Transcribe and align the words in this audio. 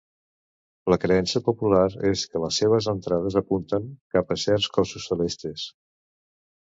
La 0.93 0.97
creença 1.03 1.41
popular 1.49 1.83
és 2.11 2.23
que 2.31 2.41
les 2.45 2.57
seves 2.63 2.89
entrades 2.93 3.37
apunten 3.43 3.85
cap 4.17 4.33
a 4.37 4.39
certs 4.45 4.71
cossos 4.79 5.07
celestes. 5.13 5.67